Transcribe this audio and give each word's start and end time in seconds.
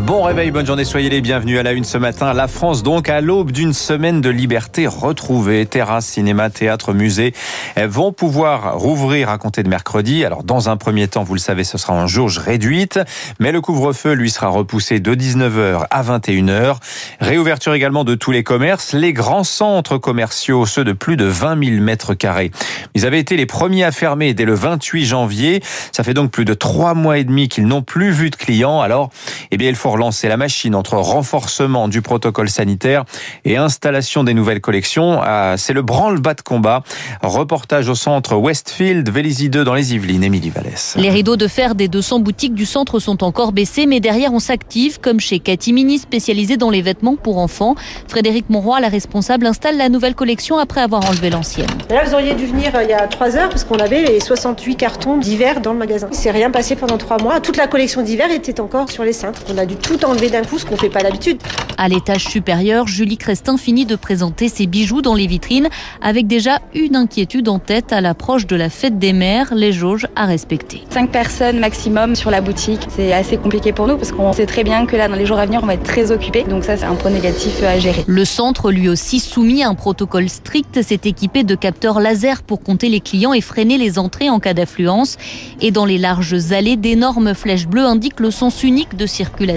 Bon 0.00 0.22
réveil, 0.22 0.50
bonne 0.50 0.64
journée, 0.64 0.86
soyez 0.86 1.10
les 1.10 1.20
bienvenus 1.20 1.58
à 1.58 1.62
la 1.62 1.72
une 1.72 1.84
ce 1.84 1.98
matin. 1.98 2.32
La 2.32 2.48
France 2.48 2.82
donc 2.82 3.10
à 3.10 3.20
l'aube 3.20 3.52
d'une 3.52 3.74
semaine 3.74 4.22
de 4.22 4.30
liberté 4.30 4.86
retrouvée. 4.86 5.66
Terrasse, 5.66 6.06
cinéma, 6.06 6.48
théâtre, 6.48 6.94
musée 6.94 7.34
vont 7.76 8.10
pouvoir 8.10 8.78
rouvrir 8.78 9.28
à 9.28 9.36
compter 9.36 9.62
de 9.62 9.68
mercredi. 9.68 10.24
Alors 10.24 10.44
dans 10.44 10.70
un 10.70 10.78
premier 10.78 11.08
temps, 11.08 11.24
vous 11.24 11.34
le 11.34 11.40
savez, 11.40 11.62
ce 11.62 11.76
sera 11.76 11.92
en 11.92 12.06
jauge 12.06 12.38
réduite, 12.38 13.00
mais 13.38 13.52
le 13.52 13.60
couvre-feu 13.60 14.12
lui 14.12 14.30
sera 14.30 14.48
repoussé 14.48 14.98
de 14.98 15.14
19h 15.14 15.86
à 15.90 16.02
21h. 16.02 16.76
Réouverture 17.20 17.74
également 17.74 18.04
de 18.04 18.14
tous 18.14 18.30
les 18.30 18.44
commerces, 18.44 18.94
les 18.94 19.12
grands 19.12 19.44
centres 19.44 19.98
commerciaux, 19.98 20.64
ceux 20.64 20.84
de 20.84 20.92
plus 20.92 21.18
de 21.18 21.26
20 21.26 21.62
000 21.62 21.82
mètres 21.82 22.14
carrés. 22.14 22.50
Ils 22.94 23.04
avaient 23.04 23.20
été 23.20 23.36
les 23.36 23.46
premiers 23.46 23.84
à 23.84 23.92
fermer 23.92 24.32
dès 24.32 24.46
le 24.46 24.54
28 24.54 25.04
janvier. 25.04 25.62
Ça 25.92 26.02
fait 26.02 26.14
donc 26.14 26.30
plus 26.30 26.46
de 26.46 26.54
trois 26.54 26.94
mois 26.94 27.18
et 27.18 27.24
demi 27.24 27.50
qu'ils 27.50 27.66
n'ont 27.66 27.82
plus 27.82 28.10
vu 28.10 28.30
de 28.30 28.36
clients. 28.36 28.80
Alors, 28.80 29.10
eh 29.50 29.58
bien, 29.58 29.68
il 29.68 29.76
faut 29.76 29.81
relancer 29.90 30.28
la 30.28 30.36
machine 30.36 30.74
entre 30.74 30.94
renforcement 30.94 31.88
du 31.88 32.02
protocole 32.02 32.48
sanitaire 32.48 33.04
et 33.44 33.56
installation 33.56 34.24
des 34.24 34.34
nouvelles 34.34 34.60
collections. 34.60 35.20
Ah, 35.22 35.54
c'est 35.56 35.72
le 35.72 35.82
branle-bas 35.82 36.34
de 36.34 36.42
combat. 36.42 36.82
Reportage 37.22 37.88
au 37.88 37.94
centre 37.94 38.36
Westfield, 38.36 39.08
Vélizy 39.10 39.48
2 39.48 39.64
dans 39.64 39.74
les 39.74 39.94
Yvelines, 39.94 40.24
Émilie 40.24 40.50
Vallès. 40.50 40.94
Les 40.96 41.10
rideaux 41.10 41.36
de 41.36 41.48
fer 41.48 41.74
des 41.74 41.88
200 41.88 42.20
boutiques 42.20 42.54
du 42.54 42.66
centre 42.66 42.98
sont 42.98 43.24
encore 43.24 43.52
baissés, 43.52 43.86
mais 43.86 44.00
derrière 44.00 44.32
on 44.32 44.38
s'active, 44.38 45.00
comme 45.00 45.20
chez 45.20 45.38
Catimini, 45.38 45.98
spécialisé 45.98 46.56
dans 46.56 46.70
les 46.70 46.82
vêtements 46.82 47.16
pour 47.16 47.38
enfants. 47.38 47.74
Frédéric 48.08 48.50
Monroy, 48.50 48.80
la 48.80 48.88
responsable, 48.88 49.46
installe 49.46 49.76
la 49.76 49.88
nouvelle 49.88 50.14
collection 50.14 50.58
après 50.58 50.80
avoir 50.80 51.08
enlevé 51.08 51.30
l'ancienne. 51.30 51.66
Là, 51.90 52.04
vous 52.04 52.14
auriez 52.14 52.34
dû 52.34 52.46
venir 52.46 52.74
euh, 52.74 52.82
il 52.82 52.90
y 52.90 52.92
a 52.92 53.06
3 53.06 53.36
heures 53.36 53.48
parce 53.48 53.64
qu'on 53.64 53.78
avait 53.78 54.04
les 54.04 54.20
68 54.20 54.76
cartons 54.76 55.16
d'hiver 55.16 55.60
dans 55.60 55.72
le 55.72 55.78
magasin. 55.78 56.08
Il 56.10 56.16
s'est 56.16 56.30
rien 56.30 56.50
passé 56.50 56.76
pendant 56.76 56.98
3 56.98 57.22
mois. 57.22 57.40
Toute 57.40 57.56
la 57.56 57.66
collection 57.66 58.02
d'hiver 58.02 58.30
était 58.30 58.60
encore 58.60 58.90
sur 58.90 59.04
les 59.04 59.12
cintres. 59.12 59.42
On 59.52 59.58
a 59.58 59.61
dû 59.66 59.76
tout 59.76 60.04
enlever 60.04 60.30
d'un 60.30 60.42
coup, 60.42 60.58
ce 60.58 60.66
qu'on 60.66 60.76
fait 60.76 60.88
pas 60.88 61.02
d'habitude. 61.02 61.38
À 61.78 61.88
l'étage 61.88 62.24
supérieur, 62.24 62.86
Julie 62.86 63.16
Crestin 63.16 63.56
finit 63.56 63.86
de 63.86 63.96
présenter 63.96 64.48
ses 64.48 64.66
bijoux 64.66 65.02
dans 65.02 65.14
les 65.14 65.26
vitrines 65.26 65.68
avec 66.00 66.26
déjà 66.26 66.60
une 66.74 66.96
inquiétude 66.96 67.48
en 67.48 67.58
tête 67.58 67.92
à 67.92 68.00
l'approche 68.00 68.46
de 68.46 68.56
la 68.56 68.70
fête 68.70 68.98
des 68.98 69.12
mères, 69.12 69.54
les 69.54 69.72
jauges 69.72 70.06
à 70.14 70.26
respecter. 70.26 70.82
5 70.90 71.10
personnes 71.10 71.58
maximum 71.58 72.14
sur 72.14 72.30
la 72.30 72.40
boutique. 72.40 72.80
C'est 72.94 73.12
assez 73.12 73.36
compliqué 73.36 73.72
pour 73.72 73.86
nous 73.86 73.96
parce 73.96 74.12
qu'on 74.12 74.32
sait 74.32 74.46
très 74.46 74.64
bien 74.64 74.86
que 74.86 74.96
là, 74.96 75.08
dans 75.08 75.16
les 75.16 75.26
jours 75.26 75.38
à 75.38 75.46
venir, 75.46 75.60
on 75.62 75.66
va 75.66 75.74
être 75.74 75.82
très 75.82 76.10
occupé. 76.12 76.44
Donc 76.44 76.64
ça, 76.64 76.76
c'est 76.76 76.84
un 76.84 76.94
point 76.94 77.10
négatif 77.10 77.62
à 77.62 77.78
gérer. 77.78 78.04
Le 78.06 78.24
centre, 78.24 78.70
lui 78.70 78.88
aussi 78.88 79.20
soumis 79.20 79.62
à 79.62 79.68
un 79.68 79.74
protocole 79.74 80.28
strict, 80.28 80.82
s'est 80.82 81.00
équipé 81.04 81.42
de 81.44 81.54
capteurs 81.54 82.00
laser 82.00 82.42
pour 82.42 82.62
compter 82.62 82.88
les 82.88 83.00
clients 83.00 83.32
et 83.32 83.40
freiner 83.40 83.78
les 83.78 83.98
entrées 83.98 84.30
en 84.30 84.40
cas 84.40 84.54
d'affluence. 84.54 85.16
Et 85.60 85.70
dans 85.70 85.84
les 85.84 85.98
larges 85.98 86.52
allées, 86.52 86.76
d'énormes 86.76 87.34
flèches 87.34 87.66
bleues 87.66 87.86
indiquent 87.86 88.20
le 88.20 88.30
sens 88.30 88.62
unique 88.62 88.96
de 88.96 89.06
circulation. 89.06 89.51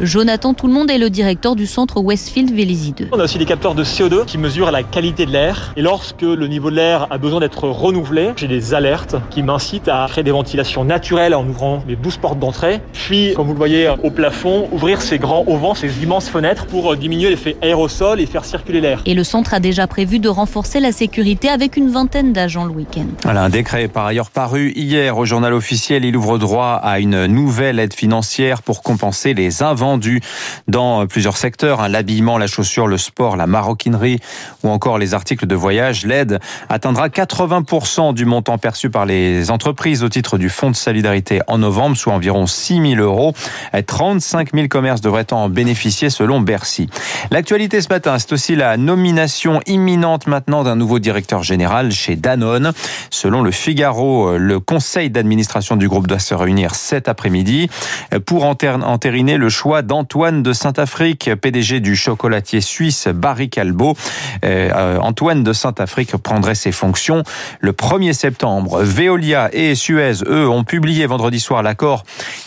Jonathan 0.00 0.54
Tout 0.54 0.66
le 0.66 0.72
monde 0.72 0.90
est 0.90 0.98
le 0.98 1.10
directeur 1.10 1.56
du 1.56 1.66
centre 1.66 2.00
Westfield 2.00 2.54
Vélizy 2.54 2.92
2. 2.92 3.08
On 3.12 3.20
a 3.20 3.24
aussi 3.24 3.38
des 3.38 3.44
capteurs 3.44 3.74
de 3.74 3.84
CO2 3.84 4.24
qui 4.24 4.38
mesurent 4.38 4.70
la 4.70 4.82
qualité 4.82 5.26
de 5.26 5.30
l'air. 5.30 5.72
Et 5.76 5.82
lorsque 5.82 6.22
le 6.22 6.46
niveau 6.46 6.70
de 6.70 6.76
l'air 6.76 7.06
a 7.10 7.18
besoin 7.18 7.40
d'être 7.40 7.68
renouvelé, 7.68 8.32
j'ai 8.36 8.48
des 8.48 8.74
alertes 8.74 9.16
qui 9.30 9.42
m'incitent 9.42 9.88
à 9.88 10.06
créer 10.08 10.24
des 10.24 10.30
ventilations 10.30 10.84
naturelles 10.84 11.34
en 11.34 11.46
ouvrant 11.46 11.82
les 11.88 11.96
12 11.96 12.18
portes 12.18 12.38
d'entrée. 12.38 12.80
Puis, 12.92 13.32
comme 13.34 13.46
vous 13.46 13.52
le 13.52 13.58
voyez 13.58 13.92
au 14.02 14.10
plafond, 14.10 14.68
ouvrir 14.72 15.00
ces 15.00 15.18
grands 15.18 15.44
auvents, 15.46 15.74
ces 15.74 16.02
immenses 16.02 16.28
fenêtres 16.28 16.66
pour 16.66 16.96
diminuer 16.96 17.30
l'effet 17.30 17.56
aérosol 17.62 18.20
et 18.20 18.26
faire 18.26 18.44
circuler 18.44 18.80
l'air. 18.80 19.02
Et 19.06 19.14
le 19.14 19.24
centre 19.24 19.54
a 19.54 19.60
déjà 19.60 19.86
prévu 19.86 20.18
de 20.18 20.28
renforcer 20.28 20.80
la 20.80 20.92
sécurité 20.92 21.48
avec 21.48 21.76
une 21.76 21.90
vingtaine 21.90 22.32
d'agents 22.32 22.64
le 22.64 22.72
week-end. 22.72 23.06
Voilà, 23.22 23.42
un 23.42 23.48
décret 23.48 23.88
par 23.88 24.06
ailleurs 24.06 24.30
paru 24.30 24.72
hier 24.76 25.16
au 25.16 25.24
journal 25.24 25.52
officiel. 25.52 26.04
Il 26.04 26.16
ouvre 26.16 26.38
droit 26.38 26.80
à 26.82 27.00
une 27.00 27.26
nouvelle 27.26 27.78
aide 27.78 27.94
financière 27.94 28.62
pour 28.62 28.82
compenser 28.82 29.13
les 29.22 29.62
invendus 29.62 30.20
dans 30.68 31.06
plusieurs 31.06 31.36
secteurs. 31.36 31.80
hein, 31.80 31.88
L'habillement, 31.88 32.38
la 32.38 32.46
chaussure, 32.46 32.86
le 32.86 32.98
sport, 32.98 33.36
la 33.36 33.46
maroquinerie 33.46 34.18
ou 34.62 34.68
encore 34.68 34.98
les 34.98 35.14
articles 35.14 35.46
de 35.46 35.54
voyage. 35.54 36.04
L'aide 36.04 36.40
atteindra 36.68 37.08
80% 37.08 38.12
du 38.14 38.24
montant 38.24 38.58
perçu 38.58 38.90
par 38.90 39.06
les 39.06 39.50
entreprises 39.50 40.02
au 40.02 40.08
titre 40.08 40.36
du 40.38 40.48
Fonds 40.48 40.70
de 40.70 40.76
solidarité 40.76 41.40
en 41.46 41.58
novembre, 41.58 41.96
soit 41.96 42.12
environ 42.12 42.46
6 42.46 42.80
000 42.96 43.00
euros. 43.02 43.32
35 43.86 44.50
000 44.54 44.68
commerces 44.68 45.00
devraient 45.00 45.32
en 45.32 45.48
bénéficier 45.48 46.10
selon 46.10 46.40
Bercy. 46.40 46.88
L'actualité 47.30 47.80
ce 47.80 47.88
matin, 47.88 48.18
c'est 48.18 48.32
aussi 48.32 48.56
la 48.56 48.76
nomination 48.76 49.60
imminente 49.66 50.26
maintenant 50.26 50.64
d'un 50.64 50.76
nouveau 50.76 50.98
directeur 50.98 51.42
général 51.42 51.92
chez 51.92 52.16
Danone. 52.16 52.72
Selon 53.10 53.42
le 53.42 53.50
Figaro, 53.50 54.36
le 54.38 54.60
conseil 54.60 55.10
d'administration 55.10 55.76
du 55.76 55.88
groupe 55.88 56.06
doit 56.06 56.18
se 56.18 56.34
réunir 56.34 56.74
cet 56.74 57.08
après-midi 57.08 57.68
pour 58.26 58.44
enter- 58.44 58.76
entériner 59.04 59.36
le 59.36 59.50
choix 59.50 59.82
d'Antoine 59.82 60.42
de 60.42 60.54
Saint-Afrique, 60.54 61.28
PDG 61.34 61.80
du 61.80 61.94
chocolatier 61.94 62.62
suisse 62.62 63.06
Barry 63.06 63.50
Calbo. 63.50 63.98
Euh, 64.46 64.70
euh, 64.74 64.98
Antoine 64.98 65.44
de 65.44 65.52
Saint-Afrique 65.52 66.16
prendrait 66.16 66.54
ses 66.54 66.72
fonctions 66.72 67.22
le 67.60 67.72
1er 67.72 68.14
septembre. 68.14 68.80
Veolia 68.82 69.50
et 69.52 69.74
Suez, 69.74 70.22
eux, 70.26 70.48
ont 70.48 70.64
publié 70.64 71.04
vendredi 71.04 71.38
soir 71.38 71.62
l'accord 71.62 72.04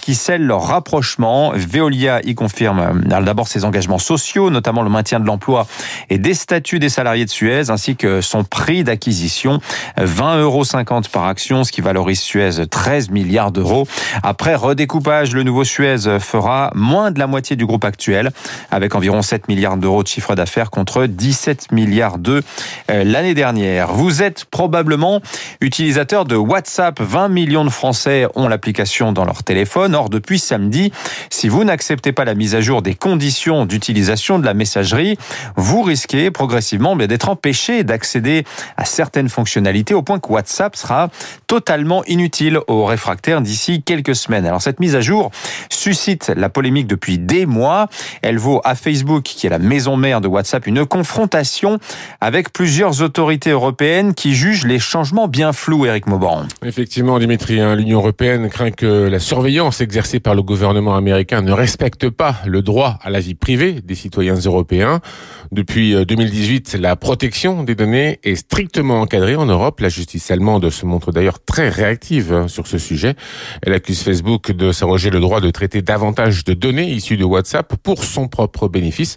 qui 0.08 0.16
scelle 0.16 0.46
leur 0.46 0.62
rapprochement. 0.62 1.52
Veolia 1.54 2.22
y 2.24 2.34
confirme 2.34 2.80
euh, 2.80 3.22
d'abord 3.22 3.50
ses 3.50 3.66
engagements 3.66 4.00
sociaux, 4.00 4.50
notamment 4.50 4.82
le 4.82 4.90
maintien 4.90 5.20
de 5.20 5.26
l'emploi 5.26 5.68
et 6.10 6.18
des 6.18 6.34
statuts 6.34 6.80
des 6.80 6.88
salariés 6.88 7.26
de 7.26 7.30
Suez, 7.30 7.70
ainsi 7.70 7.98
que 7.98 8.22
son 8.22 8.46
prix 8.46 8.86
d'acquisition, 8.86 9.60
20,50 9.98 10.40
euros 10.40 10.64
par 11.12 11.26
action, 11.26 11.66
ce 11.66 11.74
qui 11.74 11.82
valorise 11.82 12.22
Suez 12.22 12.66
13 12.70 13.10
milliards 13.10 13.52
d'euros. 13.52 13.86
Après 14.24 14.56
redécoupage, 14.56 15.34
le 15.34 15.44
nouveau 15.44 15.66
Suez 15.66 16.20
fera 16.22 16.72
moins 16.74 17.12
de 17.12 17.20
la 17.20 17.28
moitié 17.28 17.58
du 17.58 17.66
groupe 17.66 17.84
actuel, 17.84 18.32
avec 18.72 18.96
environ 18.96 19.22
7 19.22 19.50
milliards 19.50 19.76
d'euros 19.76 20.04
de 20.04 20.08
chiffre 20.08 20.36
d'affaires 20.36 20.70
contre 20.70 21.06
17 21.06 21.74
milliards 21.74 22.18
d'euros 22.18 22.46
l'année 22.88 23.34
dernière. 23.34 23.92
Vous 23.92 24.22
êtes 24.22 24.46
probablement 24.46 25.20
utilisateur 25.60 26.24
de 26.24 26.38
WhatsApp. 26.38 27.02
20 27.02 27.28
millions 27.28 27.66
de 27.66 27.70
Français 27.70 28.26
ont 28.36 28.48
l'application 28.48 29.12
dans 29.12 29.26
leur 29.26 29.44
téléphone. 29.44 29.97
Depuis 30.06 30.40
samedi, 30.40 30.92
si 31.30 31.48
vous 31.50 31.64
n'acceptez 31.64 32.12
pas 32.12 32.26
la 32.26 32.36
mise 32.36 32.56
à 32.56 32.62
jour 32.62 32.82
des 32.82 32.94
conditions 32.94 33.66
d'utilisation 33.66 34.40
de 34.40 34.46
la 34.46 34.54
messagerie, 34.54 35.18
vous 35.56 35.82
risquez 35.82 36.32
progressivement 36.32 36.96
d'être 36.96 37.30
empêché 37.30 37.84
d'accéder 37.84 38.44
à 38.78 38.86
certaines 38.86 39.30
fonctionnalités 39.30 39.94
au 39.94 40.04
point 40.04 40.20
que 40.20 40.32
WhatsApp 40.32 40.76
sera 40.76 41.10
totalement 41.48 42.04
inutile 42.06 42.60
aux 42.68 42.86
réfractaires 42.86 43.42
d'ici 43.42 43.82
quelques 43.84 44.16
semaines. 44.16 44.46
Alors 44.46 44.62
cette 44.62 44.80
mise 44.80 44.96
à 44.96 45.02
jour 45.02 45.32
suscite 45.70 46.32
la 46.36 46.50
polémique 46.50 46.88
depuis 46.88 47.18
des 47.18 47.46
mois. 47.46 47.88
Elle 48.22 48.38
vaut 48.38 48.62
à 48.64 48.76
Facebook, 48.76 49.24
qui 49.24 49.48
est 49.48 49.50
la 49.50 49.60
maison 49.60 49.98
mère 49.98 50.22
de 50.22 50.28
WhatsApp, 50.28 50.68
une 50.68 50.86
confrontation 50.86 51.80
avec 52.22 52.54
plusieurs 52.54 53.02
autorités 53.02 53.50
européennes 53.50 54.14
qui 54.14 54.36
jugent 54.36 54.66
les 54.66 54.80
changements 54.80 55.28
bien 55.28 55.54
flous, 55.54 55.86
Eric 55.86 56.08
Mauban. 56.08 56.44
Effectivement, 56.64 57.20
Dimitri, 57.20 57.60
hein, 57.60 57.76
l'Union 57.76 58.00
européenne 58.00 58.50
craint 58.50 58.72
que 58.72 59.08
la 59.08 59.20
surveillance 59.20 59.82
exercée 59.88 60.20
par 60.20 60.36
le 60.36 60.44
gouvernement 60.44 60.98
américain 60.98 61.42
ne 61.42 61.54
respecte 61.54 62.10
pas 62.10 62.36
le 62.46 62.62
droit 62.62 63.00
à 63.04 63.10
la 63.10 63.22
vie 63.22 63.36
privée 63.36 63.80
des 63.82 63.96
citoyens 63.96 64.36
européens. 64.36 65.00
Depuis 65.54 65.96
euh, 65.96 66.04
2018, 66.04 66.76
la 66.78 66.98
protection 66.98 67.64
des 67.64 67.74
données 67.74 68.20
est 68.24 68.36
strictement 68.36 69.00
encadrée 69.00 69.38
en 69.38 69.46
Europe. 69.46 69.80
La 69.80 69.88
justice 69.88 70.30
allemande 70.30 70.70
se 70.72 70.86
montre 70.86 71.14
d'ailleurs 71.14 71.40
très 71.40 71.70
réactive 71.70 72.34
hein, 72.34 72.50
sur 72.50 72.68
ce 72.68 72.78
sujet. 72.78 73.16
Elle 73.62 73.72
accuse 73.72 74.02
Facebook 74.02 74.52
de 74.52 74.74
s'arroger 74.74 75.10
le 75.10 75.22
droit 75.22 75.40
de 75.40 75.50
traiter 75.52 75.82
davantage 75.82 76.44
de 76.44 76.54
données 76.54 76.92
issues 76.92 77.16
de 77.16 77.24
WhatsApp 77.24 77.78
pour 77.82 78.04
son 78.04 78.28
propre 78.28 78.68
bénéfice, 78.68 79.16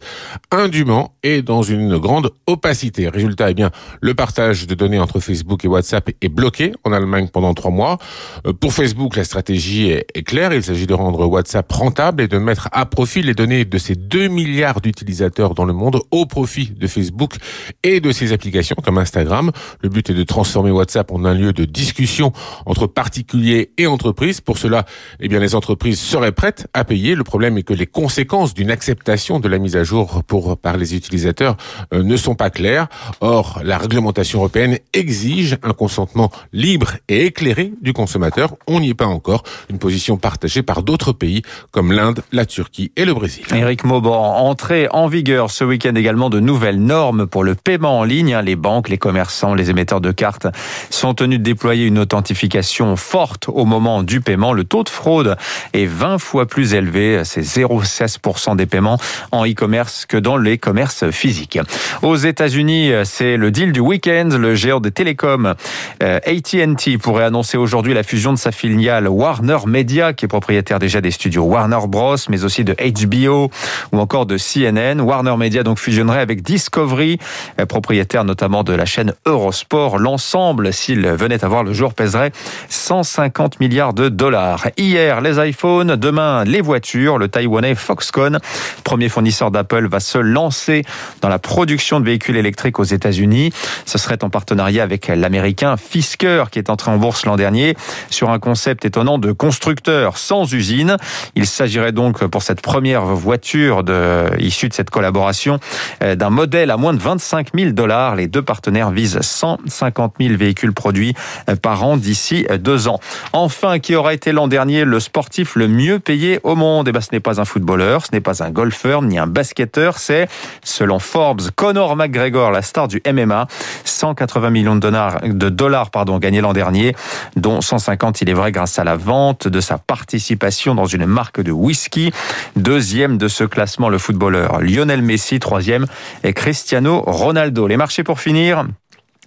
indûment 0.53 1.17
et 1.25 1.43
dans 1.43 1.63
une 1.63 1.99
grande 1.99 2.31
opacité. 2.47 3.09
Résultat, 3.09 3.51
eh 3.51 3.55
bien, 3.55 3.73
le 4.01 4.15
partage 4.15 4.69
de 4.69 4.77
données 4.77 5.01
entre 5.01 5.19
Facebook 5.19 5.65
et 5.65 5.69
WhatsApp 5.69 6.11
est 6.21 6.29
bloqué 6.29 6.75
en 6.85 6.93
Allemagne 6.93 7.27
pendant 7.27 7.55
trois 7.55 7.73
mois. 7.73 7.99
Euh, 8.47 8.53
Pour 8.53 8.73
Facebook, 8.73 9.17
la 9.17 9.25
stratégie 9.25 9.91
est, 9.91 10.07
est 10.15 10.23
Il 10.53 10.63
s'agit 10.65 10.87
de 10.87 10.95
rendre 10.95 11.27
WhatsApp 11.27 11.71
rentable 11.71 12.23
et 12.23 12.29
de 12.29 12.39
mettre 12.39 12.69
à 12.73 12.85
profit 12.85 13.23
les 13.23 13.35
données 13.35 13.65
de 13.65 13.79
ces 13.79 13.95
2 13.95 14.29
milliards 14.29 14.81
d'utilisateurs 14.81 15.55
dans 15.55 15.65
le 15.65 15.73
monde 15.73 16.01
au 16.11 16.27
profit 16.27 16.73
de 16.77 16.87
Facebook 16.87 17.37
et 17.83 18.01
de 18.01 18.11
ses 18.11 18.33
applications 18.33 18.77
comme 18.83 18.99
Instagram. 18.99 19.53
Le 19.81 19.89
but 19.89 20.11
est 20.11 20.15
de 20.15 20.25
transformer 20.25 20.73
WhatsApp 20.73 21.13
en 21.13 21.25
un 21.25 21.35
lieu 21.35 21.53
de 21.53 21.65
discussion 21.65 22.33
entre 22.67 22.87
particuliers 22.89 23.71
et 23.79 23.87
entreprises. 23.87 24.41
Pour 24.41 24.59
cela, 24.59 24.87
eh 25.21 25.29
bien, 25.29 25.39
les 25.39 25.55
entreprises 25.55 26.01
seraient 26.01 26.33
prêtes 26.33 26.67
à 26.75 26.85
payer. 26.85 27.15
Le 27.15 27.25
problème 27.25 27.57
est 27.57 27.63
que 27.63 27.75
les 27.75 27.87
conséquences 27.87 28.53
d'une 28.53 28.71
acceptation 28.71 29.39
de 29.39 29.49
la 29.49 29.59
mise 29.59 29.77
à 29.77 29.85
jour 29.85 30.25
pour, 30.25 30.57
par 30.57 30.77
les 30.77 30.97
utilisateurs 30.97 31.57
euh, 31.95 32.03
ne 32.03 32.17
sont 32.17 32.35
pas 32.35 32.51
claires. 32.51 32.89
Or, 33.21 33.61
la 33.63 33.79
réglementation 33.79 34.41
européenne 34.41 34.79
exige 34.95 35.59
un 35.63 35.73
consentement 35.73 36.33
libre 36.53 36.93
et 37.09 37.27
éclairé 37.27 37.73
du 37.81 37.93
consommateur. 37.93 38.57
On 38.67 38.81
n'y 38.81 38.91
est 38.91 38.95
pas 38.95 39.07
encore. 39.07 39.45
Une 39.69 39.79
position 39.79 40.17
partagée 40.17 40.40
par 40.67 40.83
d'autres 40.83 41.13
pays 41.13 41.43
comme 41.71 41.93
l'Inde, 41.93 42.23
la 42.33 42.47
Turquie 42.47 42.93
et 42.97 43.05
le 43.05 43.15
Brésil. 43.15 43.45
Éric 43.55 43.85
Mauban, 43.85 44.39
entrée 44.39 44.89
en 44.91 45.07
vigueur 45.07 45.51
ce 45.51 45.65
week-end 45.65 45.95
également 45.95 46.31
de 46.31 46.41
nouvelles 46.41 46.81
normes 46.81 47.27
pour 47.27 47.45
le 47.45 47.55
paiement 47.55 47.99
en 47.99 48.05
ligne. 48.05 48.37
Les 48.45 48.57
banques, 48.57 48.89
les 48.89 48.99
commerçants, 48.99 49.55
les 49.55 49.71
émetteurs 49.71 50.01
de 50.01 50.13
cartes 50.13 50.47
sont 50.91 51.15
tenus 51.15 51.39
de 51.39 51.45
déployer 51.45 51.87
une 51.87 51.99
authentification 51.99 52.97
forte 52.97 53.49
au 53.49 53.65
moment 53.65 54.03
du 54.03 54.21
paiement. 54.21 54.53
Le 54.53 54.65
taux 54.65 54.83
de 54.83 54.89
fraude 54.89 55.37
est 55.73 55.87
20 55.87 56.19
fois 56.19 56.47
plus 56.47 56.75
élevé. 56.75 57.23
C'est 57.25 57.43
0,16% 57.43 58.57
des 58.57 58.67
paiements 58.67 58.99
en 59.33 59.47
e-commerce 59.47 60.07
que 60.07 60.17
dans 60.17 60.37
les 60.37 60.59
commerces 60.59 61.11
physiques. 61.11 61.59
Aux 62.03 62.17
États-Unis, 62.17 62.93
c'est 63.05 63.37
le 63.37 63.51
deal 63.51 63.73
du 63.73 63.81
week-end. 63.81 64.29
Le 64.33 64.55
géant 64.55 64.81
des 64.81 64.91
télécoms 64.91 65.55
euh, 66.03 66.19
AT&T 66.27 66.99
pourrait 66.99 67.25
annoncer 67.25 67.57
aujourd'hui 67.57 67.95
la 67.95 68.03
fusion 68.03 68.33
de 68.33 68.39
sa 68.39 68.53
filiale 68.53 69.09
Warner 69.09 69.59
Media, 69.67 70.13
qui 70.13 70.25
est 70.25 70.29
propriétaire 70.31 70.79
déjà 70.79 71.01
des 71.01 71.11
studios 71.11 71.43
Warner 71.43 71.89
Bros, 71.89 72.17
mais 72.29 72.45
aussi 72.45 72.63
de 72.63 72.75
HBO 72.75 73.51
ou 73.93 73.99
encore 73.99 74.27
de 74.27 74.39
CNN. 74.39 75.01
Warner 75.01 75.37
Media 75.37 75.65
donc 75.65 75.79
fusionnerait 75.81 76.21
avec 76.21 76.43
Discovery, 76.43 77.19
euh, 77.59 77.67
propriétaire 77.67 78.25
notamment 78.25 78.63
de 78.63 78.73
la 78.73 78.87
chaîne 78.87 79.13
Eurosport. 79.27 79.99
L'ensemble, 79.99 80.73
s'il 80.73 81.05
venait 81.05 81.45
à 81.45 81.49
voir 81.49 81.65
le 81.65 81.73
jour, 81.73 81.95
pèserait 81.95 82.31
150 82.69 83.59
milliards 83.59 83.93
de 83.93 84.09
dollars. 84.09 84.69
Hier, 84.77 85.21
les 85.21 85.45
iPhones, 85.49 85.97
demain, 85.97 86.45
les 86.45 86.61
voitures. 86.61 87.19
Le 87.19 87.27
Taïwanais 87.27 87.75
Foxconn, 87.75 88.39
premier 88.85 89.09
fournisseur 89.09 89.51
d'Apple, 89.51 89.89
va 89.89 89.99
se 89.99 90.19
lancer 90.19 90.85
dans 91.23 91.29
la 91.29 91.41
production 91.41 91.99
de 91.99 92.05
véhicules 92.05 92.37
électriques 92.37 92.79
aux 92.79 92.85
États-Unis. 92.85 93.53
Ce 93.85 93.99
serait 93.99 94.23
en 94.23 94.31
partenariat 94.31 94.85
avec 94.85 95.09
l'américain 95.09 95.77
Fisker, 95.77 96.45
qui 96.53 96.61
est 96.61 96.71
entré 96.71 96.93
en 96.93 96.99
bourse 96.99 97.27
l'an 97.27 97.35
dernier 97.35 97.77
sur 98.11 98.31
un 98.31 98.39
concept 98.39 98.85
étonnant 98.85 99.19
de 99.19 99.33
constructeur 99.33 100.20
sans 100.21 100.53
usine. 100.53 100.97
Il 101.35 101.47
s'agirait 101.47 101.93
donc 101.93 102.25
pour 102.27 102.43
cette 102.43 102.61
première 102.61 103.05
voiture 103.05 103.83
de, 103.83 104.27
issue 104.39 104.69
de 104.69 104.75
cette 104.75 104.91
collaboration 104.91 105.59
euh, 106.03 106.15
d'un 106.15 106.31
modèle 106.31 106.71
à 106.71 106.77
moins 106.77 106.93
de 106.93 107.01
25 107.01 107.49
000 107.55 107.71
dollars. 107.73 108.17
Les 108.17 108.29
deux 108.29 108.43
partenaires 108.43 108.91
visent 108.91 109.21
150 109.21 110.15
000 110.21 110.37
véhicules 110.37 110.73
produits 110.73 111.15
euh, 111.49 111.57
par 111.57 111.85
an 111.85 111.97
d'ici 111.97 112.47
euh, 112.51 112.59
deux 112.59 112.89
ans. 112.89 113.01
Enfin, 113.33 113.79
qui 113.79 113.95
aura 113.95 114.15
été 114.15 114.33
l'an 114.33 114.49
dernier 114.49 114.85
le 114.85 115.01
sportif 115.01 115.57
le 115.57 115.69
mieux 115.69 115.99
payé 115.99 116.41
au 116.43 116.55
monde? 116.55 116.89
Eh 116.89 116.93
ben, 116.93 117.01
ce 117.01 117.09
n'est 117.13 117.21
pas 117.21 117.41
un 117.41 117.45
footballeur, 117.45 118.05
ce 118.05 118.13
n'est 118.13 118.21
pas 118.21 118.43
un 118.43 118.51
golfeur 118.51 119.03
ni 119.03 119.19
un 119.19 119.27
basketteur, 119.27 119.99
c'est, 119.99 120.29
selon 120.63 120.99
Forbes, 120.99 121.43
Conor 121.57 121.97
McGregor, 121.97 122.51
la 122.51 122.63
star 122.63 122.89
du 122.89 123.03
MMA, 123.11 123.47
180 123.85 124.51
millions 124.51 124.75
de 124.75 124.81
dollars, 124.81 125.21
de 125.23 125.49
dollars 125.49 125.91
pardon, 125.91 126.19
gagnés 126.19 126.41
l'an 126.41 126.53
dernier, 126.53 126.95
dont 127.37 127.61
150, 127.61 128.21
il 128.21 128.31
est 128.31 128.35
vrai, 128.35 128.53
grâce 128.53 128.79
à 128.79 128.85
la 128.85 128.97
vente 128.97 129.49
de 129.49 129.61
sa 129.61 129.79
participation 130.11 130.75
dans 130.75 130.87
une 130.87 131.07
marque 131.07 131.41
de 131.41 131.53
whisky. 131.53 132.11
Deuxième 132.57 133.17
de 133.17 133.29
ce 133.29 133.45
classement, 133.45 133.89
le 133.89 133.99
footballeur 133.99 134.61
Lionel 134.61 135.03
Messi. 135.03 135.39
Troisième 135.39 135.87
et 136.25 136.33
Cristiano 136.33 137.05
Ronaldo. 137.07 137.69
Les 137.69 137.77
marchés 137.77 138.03
pour 138.03 138.19
finir. 138.19 138.65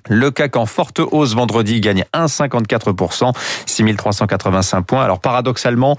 Le 0.09 0.31
CAC 0.31 0.57
en 0.57 0.65
forte 0.65 1.00
hausse 1.00 1.33
vendredi 1.33 1.79
gagne 1.79 2.03
1,54%, 2.13 3.33
6385 3.65 4.81
points. 4.81 5.03
Alors 5.03 5.19
paradoxalement, 5.19 5.97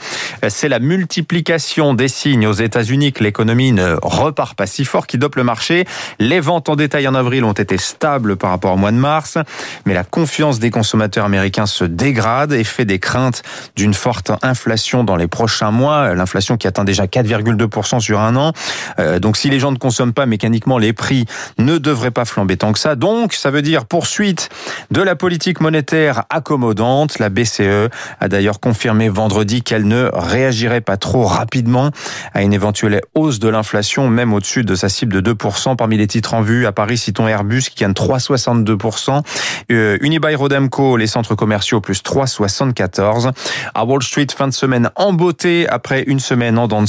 c'est 0.49 0.69
la 0.69 0.79
multiplication 0.79 1.95
des 1.95 2.09
signes 2.09 2.47
aux 2.47 2.53
États-Unis 2.53 3.13
que 3.13 3.25
l'économie 3.25 3.73
ne 3.73 3.97
repart 4.03 4.55
pas 4.55 4.67
si 4.67 4.85
fort 4.85 5.07
qui 5.07 5.17
dope 5.17 5.37
le 5.37 5.45
marché. 5.45 5.87
Les 6.19 6.41
ventes 6.41 6.69
en 6.69 6.77
détail 6.77 7.09
en 7.09 7.15
avril 7.15 7.45
ont 7.45 7.53
été 7.53 7.79
stables 7.79 8.37
par 8.37 8.51
rapport 8.51 8.75
au 8.75 8.77
mois 8.77 8.93
de 8.93 8.97
mars, 8.97 9.39
mais 9.87 9.95
la 9.95 10.05
confiance 10.05 10.59
des 10.59 10.71
consommateurs 10.71 11.25
américains 11.25 11.67
se 11.67 11.85
dégrade 11.85 12.53
et 12.53 12.65
fait 12.65 12.85
des 12.85 12.99
craintes 12.99 13.43
d'une 13.75 13.95
forte 13.95 14.33
inflation 14.43 15.05
dans 15.05 15.17
les 15.17 15.29
prochains 15.29 15.71
mois. 15.71 16.15
L'inflation 16.15 16.57
qui 16.57 16.67
atteint 16.67 16.85
déjà 16.85 17.07
4,2% 17.07 18.01
sur 18.01 18.21
un 18.21 18.37
an. 18.37 18.53
Euh, 18.99 19.19
donc 19.19 19.37
si 19.37 19.49
les 19.49 19.59
gens 19.59 19.73
ne 19.73 19.79
consomment 19.79 20.13
pas 20.13 20.27
mécaniquement, 20.27 20.79
les 20.79 20.93
prix 20.93 21.25
ne 21.59 21.79
devraient 21.79 22.11
pas 22.11 22.25
flamber 22.25 22.57
tant 22.57 22.73
que 22.73 22.79
ça. 22.79 22.97
Donc 22.97 23.33
ça 23.33 23.51
veut 23.51 23.63
dire 23.63 23.87
poursuite 23.95 24.49
de 24.91 25.03
la 25.03 25.15
politique 25.15 25.61
monétaire 25.61 26.25
accommodante. 26.29 27.21
La 27.21 27.29
BCE 27.29 27.91
a 28.19 28.27
d'ailleurs 28.27 28.59
confirmé 28.59 29.09
vendredi 29.09 29.63
qu'elle 29.63 29.87
ne 29.87 30.11
réagirait 30.13 30.81
pas 30.81 30.97
trop 30.97 31.23
rapidement 31.27 31.93
à 32.33 32.43
une 32.43 32.53
éventuelle 32.53 33.03
hausse 33.15 33.39
de 33.39 33.49
l'inflation, 33.49 34.09
même 34.09 34.35
au-dessus 34.35 34.65
de 34.65 34.75
sa 34.75 34.89
cible 34.89 35.23
de 35.23 35.33
2%. 35.33 35.77
Parmi 35.77 35.97
les 35.97 36.09
titres 36.09 36.35
en 36.35 36.43
vue, 36.43 36.67
à 36.67 36.73
Paris, 36.73 36.99
citons 36.99 37.29
Airbus 37.29 37.71
qui 37.71 37.85
gagne 37.85 37.93
3,62%. 37.93 39.23
Euh, 39.71 39.97
Unibail 40.01 40.35
Rodamco, 40.35 40.97
les 40.97 41.07
centres 41.07 41.37
commerciaux, 41.37 41.81
plus 41.81 42.03
3,74%. 42.03 43.31
À 43.77 43.85
Wall 43.85 44.03
Street, 44.03 44.27
fin 44.37 44.49
de 44.49 44.53
semaine 44.53 44.91
en 44.97 45.13
beauté 45.13 45.69
après 45.69 46.03
une 46.09 46.19
semaine 46.19 46.59
en 46.59 46.67
dents 46.67 46.85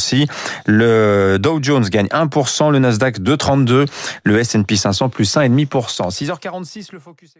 Le 0.66 1.38
Dow 1.40 1.60
Jones 1.62 1.86
gagne 1.88 2.08
1%, 2.08 2.72
le 2.72 2.80
Nasdaq 2.80 3.20
2,32%, 3.20 3.86
le 4.24 4.40
S&P 4.40 4.76
500 4.76 5.10
plus 5.10 5.36
1,5%. 5.36 6.10
6h46, 6.10 6.95
le 6.95 6.95
focus 7.00 7.36